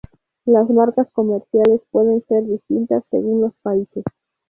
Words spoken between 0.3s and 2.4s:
La marcas comerciales pueden